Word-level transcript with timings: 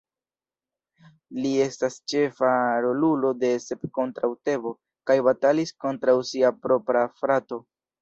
Li 1.43 1.51
estis 1.65 1.97
ĉefa 2.13 2.49
rolulo 2.87 3.35
de 3.45 3.53
"Sep 3.67 3.87
kontraŭ 4.01 4.33
Tebo" 4.51 4.75
kaj 5.13 5.21
batalis 5.31 5.77
kontraŭ 5.87 6.21
sia 6.35 6.57
propra 6.67 7.09
frato. 7.23 7.67